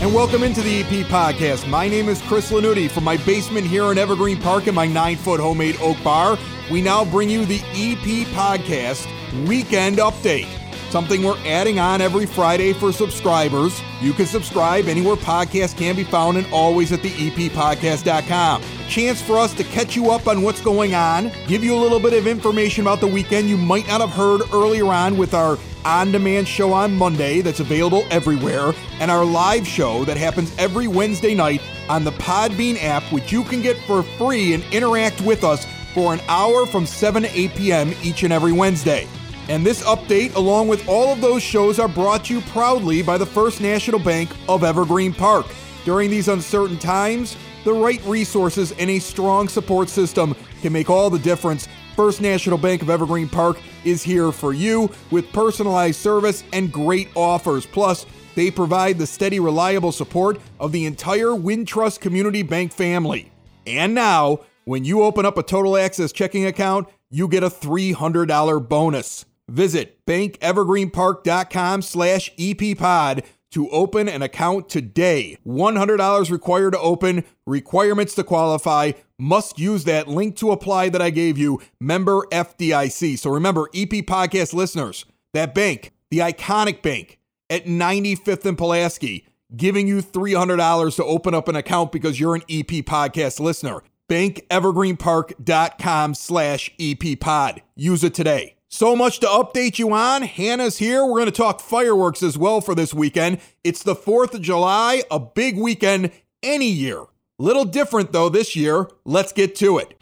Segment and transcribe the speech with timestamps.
[0.00, 1.68] And welcome into the EP podcast.
[1.68, 5.18] My name is Chris Lanuti from my basement here in Evergreen Park in my nine
[5.18, 6.38] foot homemade oak bar.
[6.70, 9.06] We now bring you the EP podcast
[9.46, 10.48] weekend update.
[10.88, 13.78] Something we're adding on every Friday for subscribers.
[14.00, 18.62] You can subscribe anywhere podcasts can be found and always at the eppodcast.com.
[18.62, 21.80] A chance for us to catch you up on what's going on, give you a
[21.80, 25.34] little bit of information about the weekend you might not have heard earlier on with
[25.34, 30.54] our on demand show on Monday that's available everywhere, and our live show that happens
[30.58, 35.20] every Wednesday night on the Podbean app, which you can get for free and interact
[35.20, 37.94] with us for an hour from 7 to 8 p.m.
[38.02, 39.08] each and every Wednesday.
[39.48, 43.18] And this update, along with all of those shows, are brought to you proudly by
[43.18, 45.46] the First National Bank of Evergreen Park.
[45.84, 51.10] During these uncertain times, the right resources and a strong support system can make all
[51.10, 51.68] the difference.
[52.00, 57.10] First National Bank of Evergreen Park is here for you with personalized service and great
[57.14, 57.66] offers.
[57.66, 63.30] Plus, they provide the steady, reliable support of the entire Wintrust Community Bank family.
[63.66, 68.66] And now, when you open up a Total Access checking account, you get a $300
[68.66, 69.26] bonus.
[69.48, 75.36] Visit bankevergreenpark.com slash eppod to open an account today.
[75.46, 81.10] $100 required to open, requirements to qualify, must use that link to apply that I
[81.10, 83.18] gave you, member FDIC.
[83.18, 89.88] So remember, EP podcast listeners, that bank, the iconic bank at 95th and Pulaski, giving
[89.88, 93.82] you $300 to open up an account because you're an EP podcast listener.
[94.08, 97.60] BankEvergreenPark.com slash EPPod.
[97.76, 98.56] Use it today.
[98.72, 100.22] So much to update you on.
[100.22, 101.04] Hannah's here.
[101.04, 103.40] We're going to talk fireworks as well for this weekend.
[103.64, 107.02] It's the 4th of July, a big weekend any year.
[107.40, 108.88] Little different though this year.
[109.04, 109.96] Let's get to it.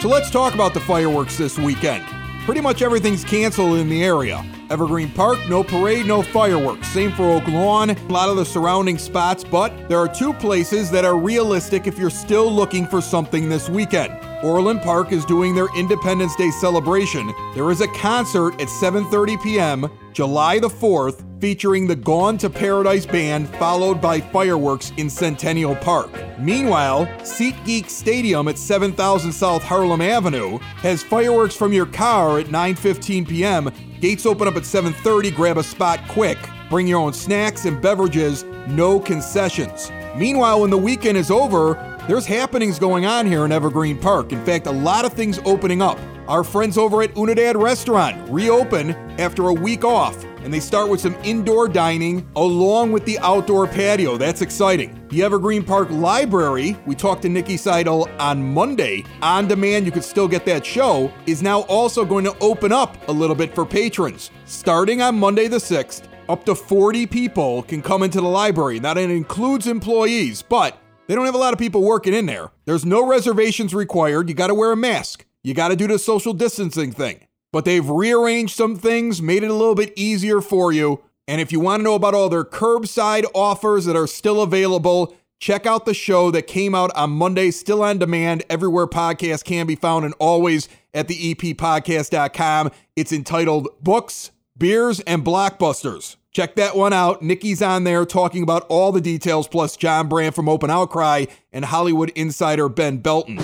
[0.00, 2.04] So let's talk about the fireworks this weekend.
[2.44, 4.44] Pretty much everything's canceled in the area.
[4.72, 6.88] Evergreen Park, no parade, no fireworks.
[6.88, 10.90] Same for Oak Lawn, a lot of the surrounding spots, but there are two places
[10.90, 14.18] that are realistic if you're still looking for something this weekend.
[14.42, 17.34] Orland Park is doing their Independence Day celebration.
[17.54, 19.90] There is a concert at 7:30 p.m.
[20.14, 26.10] July the 4th featuring the Gone to Paradise band followed by fireworks in Centennial Park.
[26.38, 33.28] Meanwhile, SeatGeek Stadium at 7000 South Harlem Avenue has fireworks from your car at 9:15
[33.28, 33.70] p.m.
[34.02, 35.30] Gates open up at 7:30.
[35.30, 36.36] Grab a spot quick.
[36.68, 38.44] Bring your own snacks and beverages.
[38.66, 39.92] No concessions.
[40.16, 44.32] Meanwhile, when the weekend is over, there's happenings going on here in Evergreen Park.
[44.32, 46.00] In fact, a lot of things opening up.
[46.26, 51.00] Our friends over at Unidad Restaurant reopen after a week off, and they start with
[51.00, 54.16] some indoor dining along with the outdoor patio.
[54.16, 54.98] That's exciting.
[55.08, 59.04] The Evergreen Park Library, we talked to Nikki Seidel on Monday.
[59.22, 62.96] On demand, you could still get that show, is now also going to open up
[63.08, 64.30] a little bit for patrons.
[64.44, 68.80] Starting on Monday the 6th, up to 40 people can come into the library.
[68.80, 72.50] Now, that includes employees, but they don't have a lot of people working in there.
[72.64, 74.28] There's no reservations required.
[74.28, 75.26] You got to wear a mask.
[75.42, 77.26] You got to do the social distancing thing.
[77.52, 81.02] But they've rearranged some things, made it a little bit easier for you.
[81.28, 85.14] And if you want to know about all their curbside offers that are still available,
[85.38, 89.66] check out the show that came out on Monday, still on demand, everywhere podcasts can
[89.66, 92.70] be found, and always at the eppodcast.com.
[92.96, 96.16] It's entitled Books, Beers, and Blockbusters.
[96.32, 97.20] Check that one out.
[97.20, 101.66] Nikki's on there talking about all the details, plus John Brand from Open Outcry and
[101.66, 103.38] Hollywood insider Ben Belton.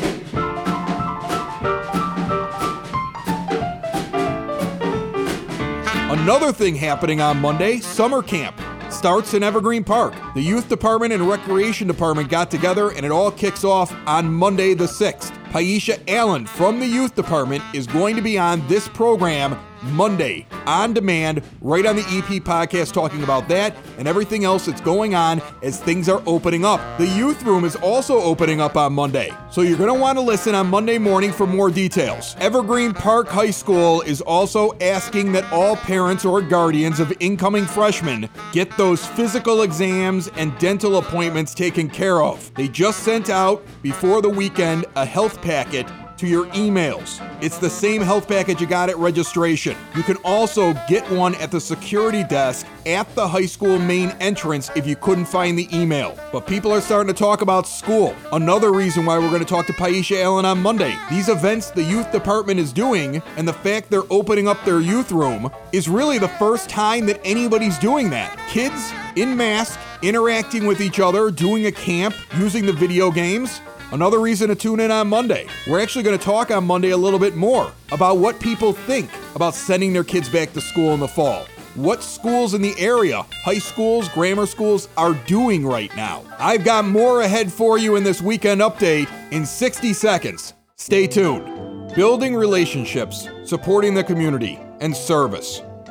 [6.29, 10.13] Another thing happening on Monday summer camp starts in Evergreen Park.
[10.35, 14.75] The youth department and recreation department got together and it all kicks off on Monday
[14.75, 15.33] the 6th.
[15.47, 20.93] Paisha Allen from the youth department is going to be on this program Monday on
[20.93, 25.43] demand, right on the EP podcast, talking about that and everything else that's going on
[25.63, 26.81] as things are opening up.
[26.99, 30.23] The youth room is also opening up on Monday, so you're going to want to
[30.23, 32.37] listen on Monday morning for more details.
[32.39, 38.29] Evergreen Park High School is also asking that all parents or guardians of incoming freshmen
[38.53, 42.53] get those physical exams and dental appointments taken care of.
[42.55, 45.87] They just sent out before the weekend a health packet
[46.19, 47.25] to your emails.
[47.43, 49.77] It's the same health package you got at registration.
[49.97, 54.71] You can also get one at the security desk at the high school main entrance
[54.75, 56.19] if you couldn't find the email.
[56.33, 58.15] But people are starting to talk about school.
[58.33, 60.97] Another reason why we're going to talk to Paisha Allen on Monday.
[61.11, 65.13] These events the youth department is doing and the fact they're opening up their youth
[65.13, 68.37] room is really the first time that anybody's doing that.
[68.49, 73.61] Kids in mask, interacting with each other, doing a camp, using the video games.
[73.91, 75.47] Another reason to tune in on Monday.
[75.67, 79.09] We're actually going to talk on Monday a little bit more about what people think
[79.35, 81.47] about sending their kids back to school in the fall.
[81.75, 86.23] What schools in the area, high schools, grammar schools, are doing right now.
[86.39, 90.53] I've got more ahead for you in this weekend update in 60 seconds.
[90.77, 91.95] Stay tuned.
[91.95, 95.63] Building relationships, supporting the community, and service.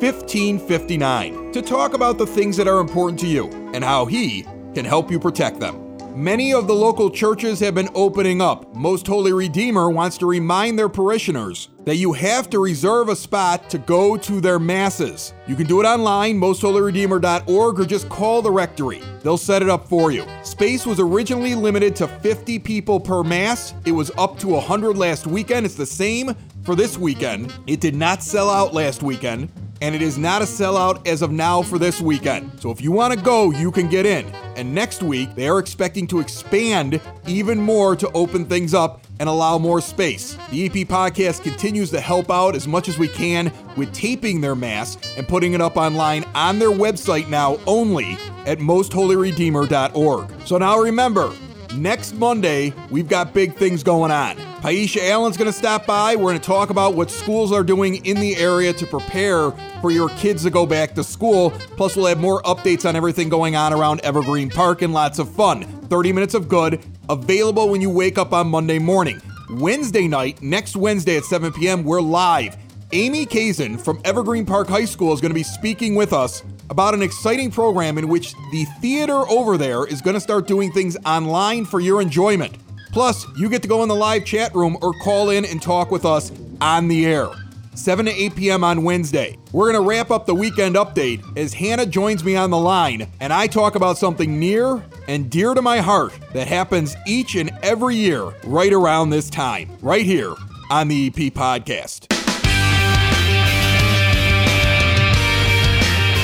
[0.00, 4.84] 1559 to talk about the things that are important to you and how he can
[4.84, 5.90] help you protect them.
[6.16, 8.74] Many of the local churches have been opening up.
[8.74, 13.70] Most Holy Redeemer wants to remind their parishioners that you have to reserve a spot
[13.70, 15.34] to go to their masses.
[15.46, 19.02] You can do it online, mostholyredeemer.org, or just call the rectory.
[19.22, 20.26] They'll set it up for you.
[20.42, 23.74] Space was originally limited to 50 people per mass.
[23.84, 25.64] It was up to 100 last weekend.
[25.66, 27.54] It's the same for this weekend.
[27.66, 29.50] It did not sell out last weekend
[29.80, 32.60] and it is not a sellout as of now for this weekend.
[32.60, 34.26] So if you want to go, you can get in.
[34.56, 39.28] And next week, they are expecting to expand even more to open things up and
[39.28, 40.36] allow more space.
[40.50, 44.54] The EP podcast continues to help out as much as we can with taping their
[44.54, 48.16] mass and putting it up online on their website now only
[48.46, 50.46] at mostholyredeemer.org.
[50.46, 51.32] So now remember,
[51.74, 54.49] next Monday, we've got big things going on.
[54.60, 56.16] Paisha Allen's going to stop by.
[56.16, 59.90] We're going to talk about what schools are doing in the area to prepare for
[59.90, 61.48] your kids to go back to school.
[61.78, 65.30] Plus, we'll have more updates on everything going on around Evergreen Park and lots of
[65.34, 65.62] fun.
[65.62, 69.18] 30 minutes of good, available when you wake up on Monday morning.
[69.52, 72.54] Wednesday night, next Wednesday at 7 p.m., we're live.
[72.92, 76.92] Amy Kazin from Evergreen Park High School is going to be speaking with us about
[76.92, 80.98] an exciting program in which the theater over there is going to start doing things
[81.06, 82.58] online for your enjoyment.
[82.92, 85.90] Plus, you get to go in the live chat room or call in and talk
[85.90, 87.28] with us on the air.
[87.74, 88.64] 7 to 8 p.m.
[88.64, 89.38] on Wednesday.
[89.52, 93.08] We're going to wrap up the weekend update as Hannah joins me on the line
[93.20, 97.50] and I talk about something near and dear to my heart that happens each and
[97.62, 100.34] every year right around this time, right here
[100.68, 102.08] on the EP Podcast.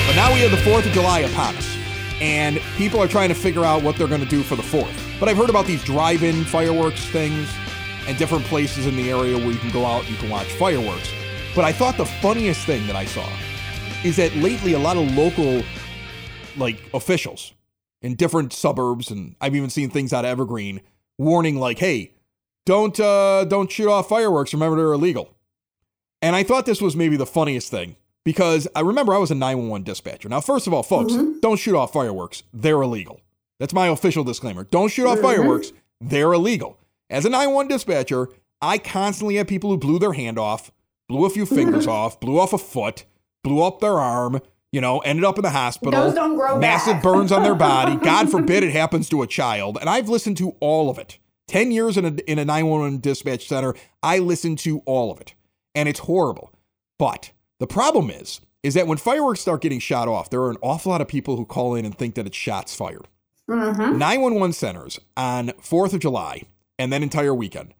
[0.05, 1.77] But now we have the 4th of July upon us,
[2.21, 5.06] and people are trying to figure out what they're going to do for the 4th.
[5.19, 7.49] But I've heard about these drive-in fireworks things
[8.07, 10.47] and different places in the area where you can go out and you can watch
[10.53, 11.11] fireworks.
[11.55, 13.27] But I thought the funniest thing that I saw
[14.03, 15.63] is that lately a lot of local
[16.55, 17.53] like officials
[18.01, 20.81] in different suburbs and I've even seen things out of Evergreen
[21.17, 22.13] warning like, "Hey,
[22.65, 24.53] don't uh don't shoot off fireworks.
[24.53, 25.33] Remember they're illegal."
[26.21, 29.35] And I thought this was maybe the funniest thing because I remember I was a
[29.35, 30.29] 911 dispatcher.
[30.29, 31.39] Now, first of all, folks, mm-hmm.
[31.41, 32.43] don't shoot off fireworks.
[32.53, 33.21] They're illegal.
[33.59, 34.63] That's my official disclaimer.
[34.63, 35.27] Don't shoot off mm-hmm.
[35.27, 35.71] fireworks.
[35.99, 36.79] They're illegal.
[37.09, 38.29] As a 911 dispatcher,
[38.61, 40.71] I constantly have people who blew their hand off,
[41.07, 43.05] blew a few fingers off, blew off a foot,
[43.43, 45.99] blew up their arm, you know, ended up in the hospital.
[45.99, 47.03] Those don't massive back.
[47.03, 47.95] burns on their body.
[48.03, 49.77] God forbid it happens to a child.
[49.79, 51.17] And I've listened to all of it.
[51.47, 53.73] 10 years in a, in a 911 dispatch center,
[54.03, 55.33] I listened to all of it.
[55.73, 56.51] And it's horrible.
[56.99, 60.57] But the problem is, is that when fireworks start getting shot off, there are an
[60.61, 63.07] awful lot of people who call in and think that it's shots fired.
[63.49, 63.97] Mm-hmm.
[63.97, 66.43] 911 centers on 4th of July
[66.77, 67.73] and that entire weekend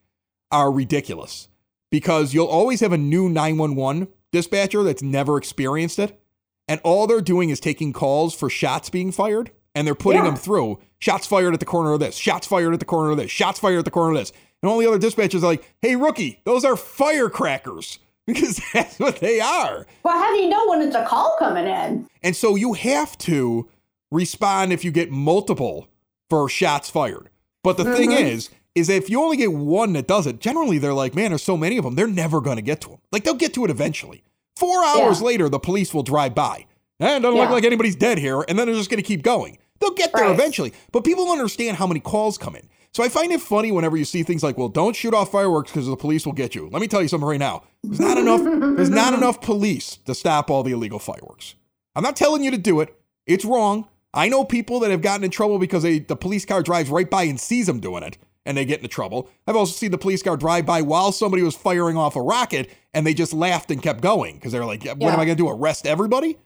[0.52, 1.50] are ridiculous
[1.92, 6.20] because you'll always have a new 911 dispatcher that's never experienced it.
[6.68, 10.30] And all they're doing is taking calls for shots being fired and they're putting yeah.
[10.30, 13.18] them through shots fired at the corner of this, shots fired at the corner of
[13.18, 14.32] this, shots fired at the corner of this.
[14.62, 19.20] And all the other dispatchers are like, hey, rookie, those are firecrackers because that's what
[19.20, 19.86] they are.
[20.04, 22.08] Well, how do you know when it's a call coming in?
[22.24, 23.70] And so you have to
[24.12, 25.88] respond if you get multiple
[26.30, 27.30] for shots fired.
[27.64, 27.96] But the mm-hmm.
[27.96, 31.16] thing is, is that if you only get one that does it, generally they're like,
[31.16, 33.00] man, there's so many of them, they're never going to get to them.
[33.12, 34.24] Like they'll get to it eventually.
[34.56, 35.28] Four hours yeah.
[35.28, 36.66] later, the police will drive by.
[37.00, 37.44] And it doesn't yeah.
[37.44, 38.44] look like anybody's dead here.
[38.48, 39.58] And then they're just going to keep going.
[39.80, 40.34] They'll get there Right.
[40.34, 40.74] eventually.
[40.92, 42.68] But people don't understand how many calls come in.
[42.94, 45.72] So I find it funny whenever you see things like, well, don't shoot off fireworks
[45.72, 46.68] because the police will get you.
[46.72, 47.64] Let me tell you something right now.
[47.84, 51.54] There's not enough, there's not enough police to stop all the illegal fireworks.
[51.96, 53.00] I'm not telling you to do it.
[53.28, 53.88] It's wrong.
[54.14, 57.10] I know people that have gotten in trouble because they, the police car drives right
[57.10, 59.30] by and sees them doing it and they get into trouble.
[59.46, 62.70] I've also seen the police car drive by while somebody was firing off a rocket
[62.94, 65.44] and they just laughed and kept going because they're like, what am I going to
[65.44, 65.50] do?
[65.50, 66.38] Arrest everybody?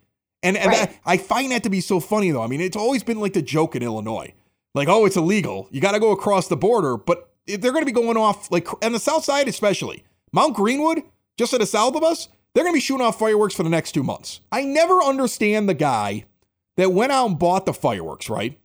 [0.44, 0.90] And, and Right.
[0.90, 2.42] that, I find that to be so funny though.
[2.42, 4.34] I mean, it's always been like the joke in Illinois.
[4.74, 5.68] Like, oh, it's illegal.
[5.72, 8.50] You got to go across the border, but if they're going to be going off
[8.52, 10.04] like and the south side especially.
[10.34, 11.04] Mount Greenwood,
[11.38, 13.70] just to the south of us, they're going to be shooting off fireworks for the
[13.70, 14.40] next 2 months.
[14.52, 16.26] I never understand the guy
[16.78, 18.60] that went out and bought the fireworks, right?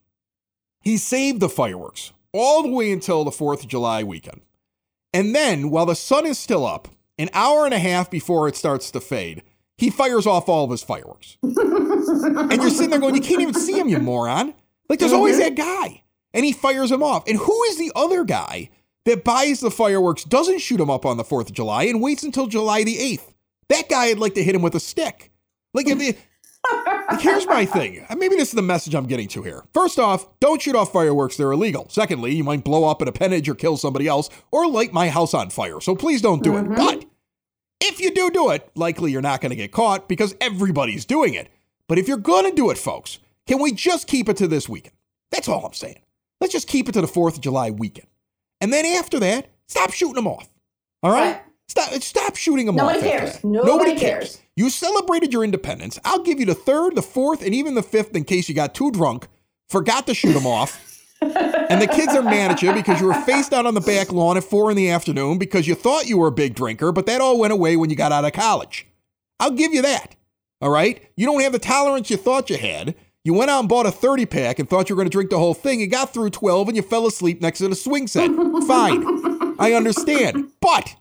[0.82, 4.42] He saved the fireworks all the way until the 4th of July weekend.
[5.12, 8.56] And then, while the sun is still up, an hour and a half before it
[8.56, 9.42] starts to fade,
[9.78, 11.36] he fires off all of his fireworks.
[11.42, 14.54] and you're sitting there going, you can't even see him, you moron.
[14.88, 16.02] Like, there's always that guy.
[16.32, 17.26] And he fires him off.
[17.26, 18.70] And who is the other guy
[19.04, 22.22] that buys the fireworks, doesn't shoot them up on the 4th of July, and waits
[22.22, 23.32] until July the 8th?
[23.68, 25.32] That guy, I'd like to hit him with a stick.
[25.74, 26.18] Like, if it,
[27.10, 28.04] like, here's my thing.
[28.08, 29.64] Uh, Maybe this is the message I'm getting to here.
[29.72, 31.36] First off, don't shoot off fireworks.
[31.36, 31.86] They're illegal.
[31.88, 35.34] Secondly, you might blow up an appendage or kill somebody else or light my house
[35.34, 35.80] on fire.
[35.80, 36.68] So please don't do it.
[36.74, 37.04] But
[37.80, 41.34] if you do do it, likely you're not going to get caught because everybody's doing
[41.34, 41.48] it.
[41.88, 44.68] But if you're going to do it, folks, can we just keep it to this
[44.68, 44.94] weekend?
[45.30, 46.00] That's all I'm saying.
[46.40, 48.08] Let's just keep it to the 4th of July weekend.
[48.60, 50.48] And then after that, stop shooting them off.
[51.02, 51.40] All right?
[51.68, 53.04] Stop, stop shooting them Nobody off.
[53.04, 53.32] cares.
[53.34, 53.44] that.
[53.44, 54.40] Nobody cares.
[54.54, 55.98] You celebrated your independence.
[56.04, 58.74] I'll give you the third, the fourth, and even the fifth in case you got
[58.74, 59.26] too drunk,
[59.68, 63.14] forgot to shoot them off, and the kids are mad at you because you were
[63.22, 66.16] faced out on the back lawn at four in the afternoon because you thought you
[66.18, 68.86] were a big drinker, but that all went away when you got out of college.
[69.40, 70.14] I'll give you that.
[70.62, 71.02] All right?
[71.16, 72.94] You don't have the tolerance you thought you had.
[73.24, 75.30] You went out and bought a 30 pack and thought you were going to drink
[75.30, 75.80] the whole thing.
[75.80, 78.30] You got through 12 and you fell asleep next to the swing set.
[78.66, 79.56] Fine.
[79.58, 80.50] I understand.
[80.60, 80.94] But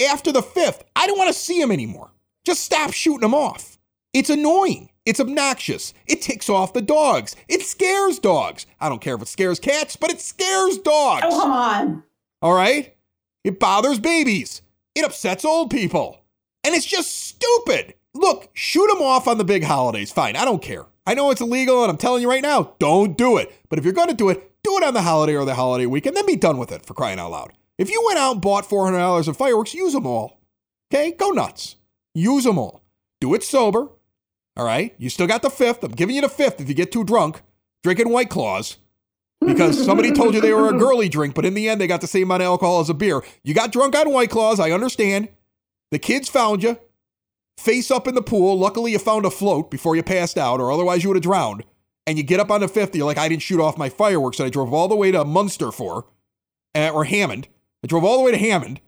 [0.00, 2.10] after the fifth, I don't want to see him anymore.
[2.44, 3.78] Just stop shooting them off.
[4.12, 4.90] It's annoying.
[5.04, 5.94] It's obnoxious.
[6.06, 7.36] It ticks off the dogs.
[7.48, 8.66] It scares dogs.
[8.80, 11.22] I don't care if it scares cats, but it scares dogs.
[11.26, 12.02] Oh, come on.
[12.42, 12.96] All right?
[13.44, 14.62] It bothers babies.
[14.94, 16.20] It upsets old people.
[16.64, 17.94] And it's just stupid.
[18.14, 20.10] Look, shoot them off on the big holidays.
[20.10, 20.36] Fine.
[20.36, 20.86] I don't care.
[21.06, 23.52] I know it's illegal, and I'm telling you right now, don't do it.
[23.68, 25.86] But if you're going to do it, do it on the holiday or the holiday
[25.86, 27.52] weekend, then be done with it for crying out loud.
[27.78, 30.40] If you went out and bought $400 of fireworks, use them all.
[30.92, 31.12] Okay?
[31.12, 31.76] Go nuts.
[32.14, 32.82] Use them all.
[33.20, 33.88] Do it sober.
[34.56, 34.94] All right?
[34.98, 35.84] You still got the fifth.
[35.84, 37.42] I'm giving you the fifth if you get too drunk,
[37.82, 38.78] drinking White Claws
[39.44, 42.00] because somebody told you they were a girly drink, but in the end, they got
[42.00, 43.22] the same amount of alcohol as a beer.
[43.42, 44.60] You got drunk on White Claws.
[44.60, 45.28] I understand.
[45.90, 46.78] The kids found you,
[47.58, 48.58] face up in the pool.
[48.58, 51.64] Luckily, you found a float before you passed out, or otherwise, you would have drowned.
[52.06, 54.38] And you get up on the fifth, you're like, I didn't shoot off my fireworks
[54.38, 56.06] that I drove all the way to Munster for,
[56.74, 57.48] uh, or Hammond.
[57.86, 58.80] I drove all the way to Hammond,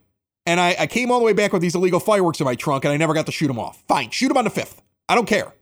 [0.45, 2.83] and I, I came all the way back with these illegal fireworks in my trunk,
[2.83, 3.81] and I never got to shoot them off.
[3.87, 4.81] Fine, shoot them on the fifth.
[5.07, 5.53] I don't care.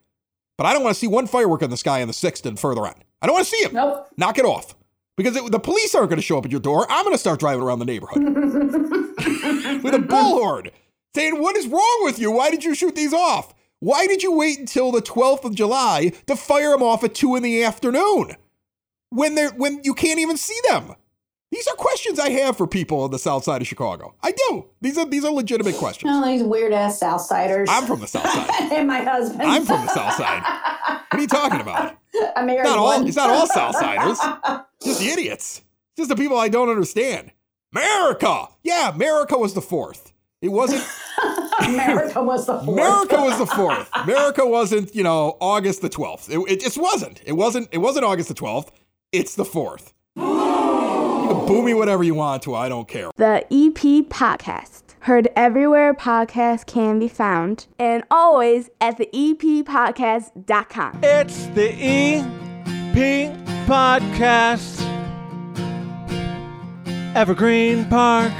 [0.58, 2.60] But I don't want to see one firework in the sky on the sixth and
[2.60, 2.96] further on.
[3.22, 3.76] I don't want to see them.
[3.76, 4.08] Nope.
[4.18, 4.74] Knock it off.
[5.18, 6.88] Because it, the police aren't going to show up at your door.
[6.90, 10.72] I'm going to start driving around the neighborhood with a bullhorn
[11.14, 12.32] saying, What is wrong with you?
[12.32, 13.54] Why did you shoot these off?
[13.80, 17.36] Why did you wait until the 12th of July to fire them off at 2
[17.36, 18.36] in the afternoon
[19.12, 20.96] when, they're, when you can't even see them?
[21.52, 24.16] These are questions I have for people on the south side of Chicago.
[24.22, 24.66] I do.
[24.82, 26.12] These are, these are legitimate questions.
[26.14, 27.68] Oh, these weird ass Southsiders.
[27.70, 28.72] I'm from the south side.
[28.74, 29.44] and my husband.
[29.44, 30.44] I'm from the south side.
[30.44, 31.96] What are you talking about?
[32.36, 33.08] I married not all one.
[33.08, 34.66] it's not all Southsiders.
[34.84, 35.62] just the idiots.
[35.96, 37.32] Just the people I don't understand.
[37.74, 38.48] America!
[38.64, 40.14] Yeah, America was the fourth.
[40.42, 40.86] It wasn't
[41.62, 42.68] America was the fourth.
[42.68, 43.90] America was the fourth.
[43.96, 46.30] America wasn't, you know, August the twelfth.
[46.30, 47.22] It, it just wasn't.
[47.26, 48.72] It wasn't it wasn't August the twelfth.
[49.12, 49.94] It's the fourth.
[51.48, 53.10] You boo me whatever you want to, I don't care.
[53.16, 54.84] The EP Podcast.
[55.00, 61.00] Heard everywhere podcasts can be found, and always at the eppodcast.com.
[61.04, 63.32] It's the EP
[63.66, 64.82] Podcast.
[67.16, 68.34] Evergreen Park.